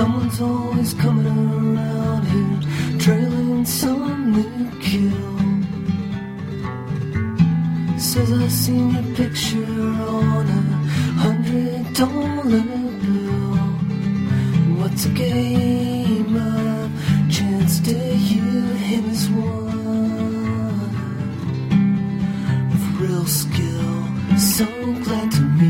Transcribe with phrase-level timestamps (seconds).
[0.00, 2.60] Someone's always coming around here,
[2.98, 5.36] trailing some new kill.
[7.98, 10.62] Says I've seen your picture on a
[11.24, 12.64] hundred dollar
[13.02, 13.56] bill.
[14.78, 16.90] What's a game of
[17.30, 17.94] chance to
[18.30, 18.48] you?
[18.88, 19.68] Him is one
[22.70, 23.92] with real skill.
[24.38, 24.64] So
[25.04, 25.69] glad to meet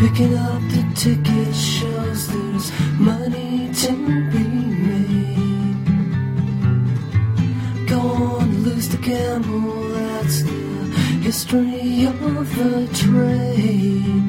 [0.00, 3.92] Picking up the ticket shows there's money to
[4.32, 4.44] be
[4.88, 5.86] made.
[7.86, 10.50] Go on, lose the gamble, that's the
[11.20, 12.18] history of
[12.56, 14.24] the trade.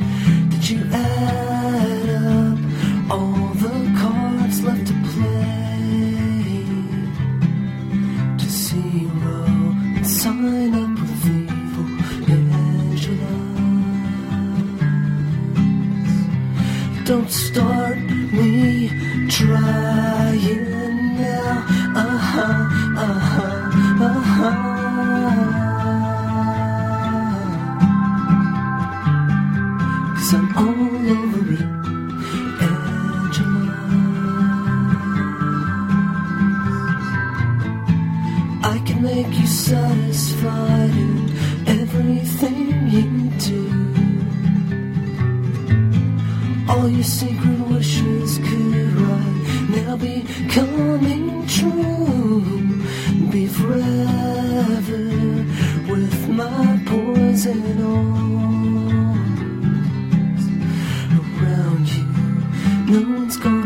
[17.12, 17.98] Don't start
[18.31, 18.88] me
[19.28, 21.66] trying now.
[21.94, 22.56] Uh huh,
[23.06, 24.56] uh huh, uh huh.
[30.16, 31.67] Cause I'm all over it.
[38.64, 41.30] I can make you satisfied in
[41.67, 43.04] everything you
[43.38, 43.80] do.
[46.96, 52.42] your secret wishes could right now be coming true.
[53.32, 55.04] Be forever
[55.92, 59.22] with my poison arms
[61.20, 62.06] around you.
[62.94, 63.61] No one's gone.